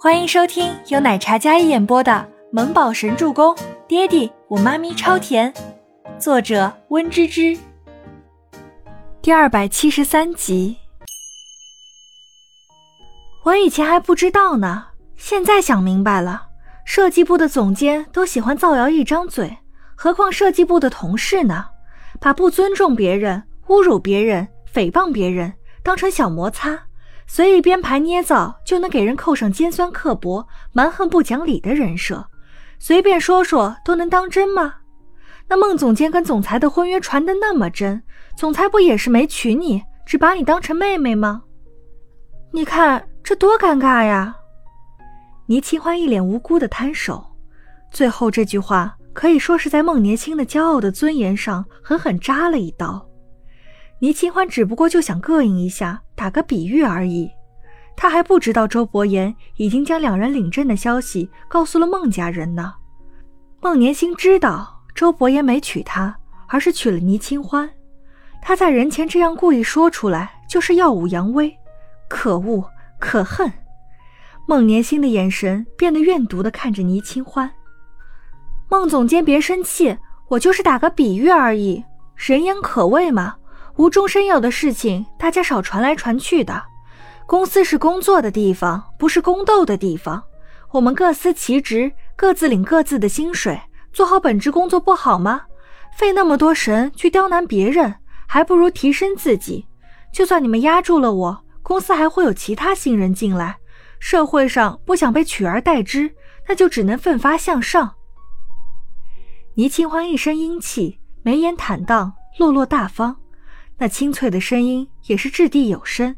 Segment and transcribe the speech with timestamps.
[0.00, 2.12] 欢迎收听由奶茶加一演播的
[2.52, 3.52] 《萌宝神助攻》，
[3.88, 5.52] 爹地我妈咪超甜，
[6.20, 7.58] 作者温芝芝。
[9.20, 10.76] 第二百七十三集。
[13.42, 16.46] 我以前还不知道呢，现在想明白了。
[16.84, 19.58] 设计部的总监都喜欢造谣一张嘴，
[19.96, 21.66] 何况设计部的同事呢？
[22.20, 26.84] 把不尊重别人、侮辱别人、诽谤别人当成小摩擦。
[27.30, 32.26] 随意编排捏造就能给人扣上尖酸刻薄、蛮横不讲理的人设，
[32.78, 34.76] 随便说说都能当真吗？
[35.46, 38.02] 那孟总监跟总裁的婚约传得那么真，
[38.34, 41.42] 总裁不也是没娶你，只把你当成妹妹吗？
[42.50, 44.34] 你看这多尴尬呀！
[45.46, 47.24] 倪清欢一脸无辜的摊手，
[47.92, 53.07] 最后这句话可以说是在孟年星的骄傲的尊严上狠狠扎了一刀。
[54.00, 57.30] 倪清欢只不过就想膈应一下，打个比喻而已。
[57.96, 62.74] 他还不知道周伯言已经将两人领证的消息告诉了孟家人呢。
[63.60, 67.68] 孟年星知道周伯言没娶她，而是娶了倪清欢。
[68.40, 71.52] 他在人前这样故意说出来，就是耀武扬威。
[72.08, 73.52] 可恶，可恨！
[74.46, 77.50] 孟年星的眼神变得怨毒的看着倪清欢。
[78.70, 81.84] 孟总监别生气，我就是打个比喻而已，
[82.14, 83.34] 人言可畏嘛。
[83.78, 86.60] 无中生有的事情，大家少传来传去的。
[87.26, 90.20] 公司是工作的地方，不是宫斗的地方。
[90.72, 93.60] 我们各司其职，各自领各自的薪水，
[93.92, 95.42] 做好本职工作不好吗？
[95.96, 97.94] 费那么多神去刁难别人，
[98.26, 99.64] 还不如提升自己。
[100.12, 103.58] 就算你们压住了我，公司还会有其他新人进来。
[104.00, 106.12] 社会上不想被取而代之，
[106.48, 107.94] 那就只能奋发向上。
[109.54, 113.16] 倪清欢一身英气，眉眼坦荡，落落大方。
[113.78, 116.16] 那清脆的声音也是掷地有声，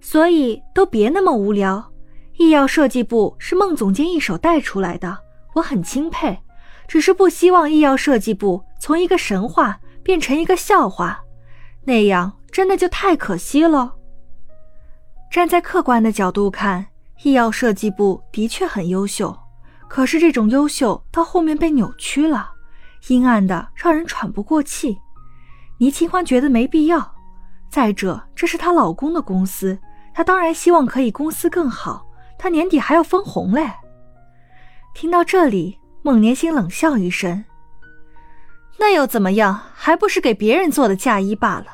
[0.00, 1.90] 所以都别那么无聊。
[2.36, 5.16] 医药设计部是孟总监一手带出来的，
[5.54, 6.38] 我很钦佩，
[6.86, 11.22] 只是不希望医药设计部从一个神话变成一个笑话，
[11.84, 13.94] 那样真的就太可惜了。
[15.30, 16.84] 站在客观的角度看，
[17.22, 19.34] 医药设计部的确很优秀，
[19.88, 22.50] 可是这种优秀到后面被扭曲了，
[23.08, 24.98] 阴暗的让人喘不过气。
[25.84, 27.14] 倪清欢觉得没必要。
[27.68, 29.78] 再者，这是她老公的公司，
[30.14, 32.06] 她当然希望可以公司更好。
[32.38, 33.70] 她年底还要分红嘞。
[34.94, 37.44] 听到这里，孟年星冷笑一声
[38.80, 39.60] ：“那又怎么样？
[39.74, 41.66] 还不是给别人做的嫁衣罢了。”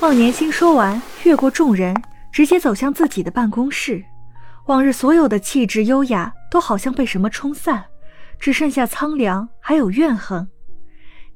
[0.00, 2.00] 孟年星说完，越过众人，
[2.30, 4.04] 直接走向自己的办公室。
[4.66, 7.86] 往日所有的气质优雅，都好像被什么冲散，
[8.38, 10.48] 只剩下苍凉，还有怨恨。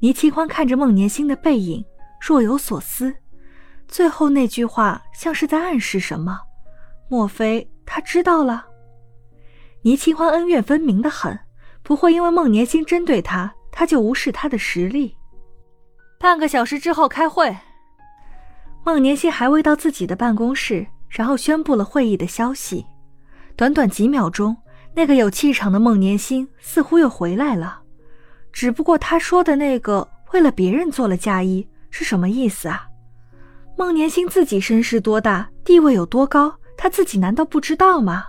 [0.04, 1.82] 倪清欢看着孟年星的背影，
[2.20, 3.15] 若有所思。
[3.88, 6.42] 最后那句话像是在暗示什么？
[7.09, 8.66] 莫非他知道了？
[9.81, 11.41] 倪清欢恩怨分明的很，
[11.82, 15.16] 不会因为孟年星针对他，他就无视他的实力。
[16.19, 17.56] 半个小时之后开会。
[18.84, 22.84] 孟年星还未到自己的办公室，然后宣布了会议的消息。
[23.56, 24.54] 短短几秒钟，
[24.94, 27.84] 那个有气场的孟年星似乎又回来了。
[28.54, 32.87] 只不过他说的那个为了别人做了嫁衣是什么意思啊？
[33.76, 38.25] 孟年星自己身世多大，地位有多高，他自己难道不知道吗？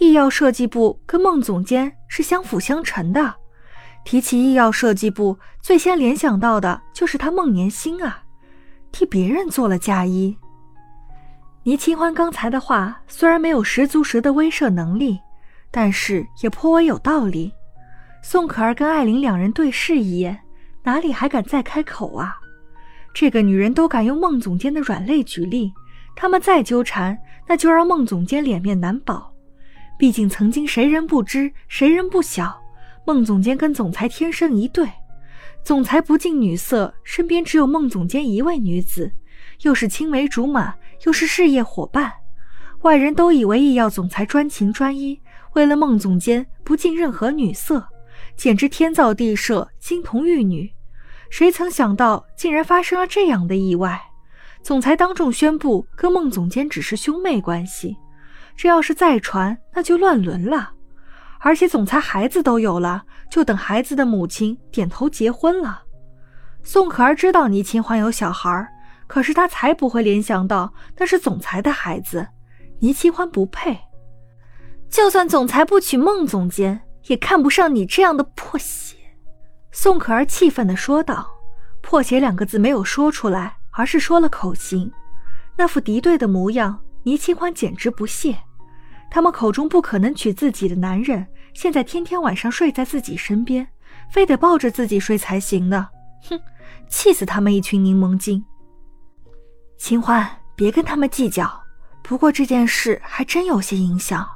[0.00, 3.34] 医药设计部跟孟总监是相辅相成的。
[4.04, 8.22] 提起医药设计部，最先联想到的就是他孟年星啊，
[8.92, 10.36] 替别人做了嫁衣。
[11.62, 15.18] 倪清欢刚才的话虽然没有十足十的威慑能力，
[15.70, 17.50] 但是也颇为有道理。
[18.26, 20.40] 宋可儿跟艾琳两人对视一眼，
[20.82, 22.34] 哪里还敢再开口啊？
[23.12, 25.70] 这个女人都敢用孟总监的软肋举例，
[26.16, 29.30] 他们再纠缠，那就让孟总监脸面难保。
[29.98, 32.58] 毕竟曾经谁人不知，谁人不晓，
[33.06, 34.88] 孟总监跟总裁天生一对。
[35.62, 39.12] 总裁不近女色，身边只有孟总监一位女子，
[39.60, 40.74] 又是青梅竹马，
[41.04, 42.10] 又是事业伙伴，
[42.80, 45.20] 外人都以为易药总裁专情专一，
[45.52, 47.86] 为了孟总监不近任何女色。
[48.36, 50.72] 简直天造地设，金童玉女，
[51.30, 54.00] 谁曾想到竟然发生了这样的意外？
[54.62, 57.96] 总裁当众宣布跟孟总监只是兄妹关系，
[58.56, 60.72] 这要是再传，那就乱伦了。
[61.40, 65.82] 而且总裁孩子都有了，就等孩子的母亲点头结婚了。
[66.62, 68.66] 宋可儿知道倪清欢有小孩，
[69.06, 72.26] 可是她才不会联想到那是总裁的孩子，
[72.78, 73.78] 倪清欢不配。
[74.88, 76.80] 就算总裁不娶孟总监。
[77.06, 78.96] 也看不上你这样的破鞋，
[79.70, 81.30] 宋可儿气愤地说道。
[81.82, 84.90] 破鞋两个字没有说出来，而是说了口型，
[85.56, 88.34] 那副敌对的模样，倪清欢简直不屑。
[89.10, 93.68] 他们口中不可能娶自己的男人，现在天天晚上睡在自己身边，
[94.10, 95.88] 非得抱着自己睡才行呢。
[96.28, 96.40] 哼，
[96.88, 98.42] 气死他们一群柠檬精！
[99.76, 101.62] 清欢，别跟他们计较。
[102.02, 104.26] 不过这件事还真有些影响。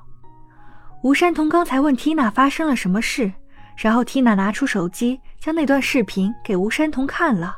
[1.02, 3.32] 吴山童刚才问缇娜发生了什么事，
[3.76, 7.56] 然后缇娜拿出手机，将那段视频给吴山童看了。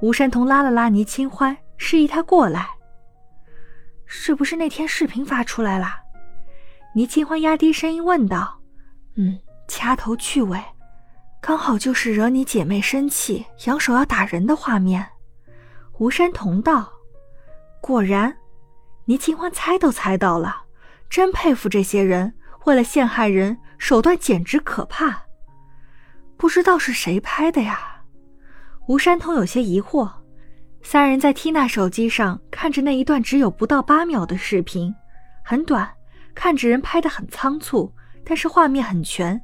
[0.00, 2.66] 吴山童拉了拉倪清欢，示意他过来。
[4.06, 5.86] 是不是那天视频发出来了？
[6.94, 8.58] 倪清欢压低声音问道。
[9.16, 10.58] 嗯，掐头去尾，
[11.42, 15.06] 刚好就是惹你姐妹生气，扬手要打人的画面。
[15.98, 16.90] 吴山童道。
[17.82, 18.34] 果然，
[19.04, 20.62] 倪清欢猜都猜到了，
[21.10, 22.34] 真佩服这些人，
[22.64, 25.22] 为了陷害人，手段简直可怕。
[26.36, 28.02] 不知道是谁拍的呀？
[28.88, 30.10] 吴山童有些疑惑，
[30.82, 34.94] 三人在缇娜手机上看着那一段只有不到八秒的视频，
[35.44, 35.88] 很短，
[36.34, 37.92] 看着人拍得很仓促，
[38.24, 39.40] 但是画面很全，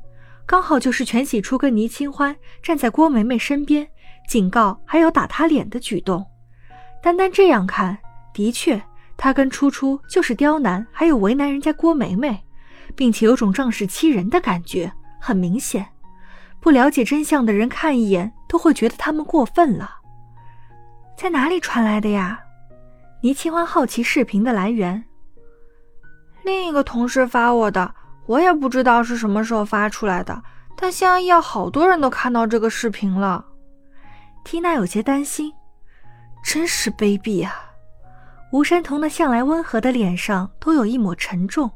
[0.47, 3.87] 刚好就是全喜初跟倪清欢站在郭梅梅身边，
[4.29, 6.27] 警告还有打她脸的举动。
[7.01, 7.97] 单单这样看，
[8.35, 8.83] 的确，
[9.17, 12.45] 他跟初初就是刁难还有为难人家郭梅梅，
[12.99, 15.87] 并且有种仗势欺人的感觉，很明显。
[16.59, 19.89] 不了解真相的人看一眼都会觉得他们过分了。
[21.17, 22.41] 在哪里传来的呀？
[23.23, 25.05] 倪清欢好奇视频的来源。
[26.43, 27.95] 另一个同事发我的，
[28.27, 30.43] 我也不知道是什么时候发出来的。
[30.77, 33.45] 但现在要好多人都看到这个视频了。
[34.45, 35.53] 缇娜有些担心，
[36.43, 37.53] 真是卑鄙啊！
[38.51, 41.71] 吴山童那向来温和的脸上都有一抹沉重。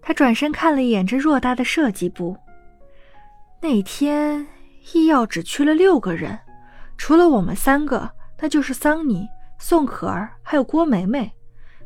[0.00, 2.36] 他转身看了一眼这偌大的设计部。
[3.60, 4.46] 那天，
[4.92, 6.38] 医药只去了六个人，
[6.96, 8.10] 除了我们三个，
[8.40, 9.26] 那就是桑尼、
[9.58, 11.32] 宋可儿还有郭梅梅。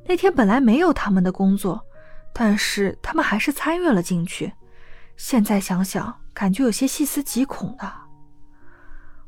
[0.06, 1.80] 那天本来没有他们的工作，
[2.32, 4.52] 但是他们还是参与了进去。
[5.16, 7.90] 现在想想，感觉有些细思极恐的。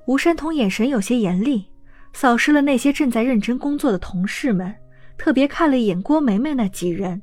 [0.07, 1.71] 吴山童眼神有些严厉，
[2.13, 4.75] 扫视了那些正在认真工作的同事们，
[5.17, 7.23] 特别看了一眼郭梅梅那几人。